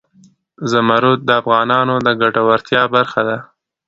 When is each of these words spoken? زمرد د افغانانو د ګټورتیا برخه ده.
زمرد 0.71 1.19
د 1.23 1.29
افغانانو 1.41 1.95
د 2.05 2.07
ګټورتیا 2.21 2.81
برخه 2.95 3.21
ده. 3.29 3.37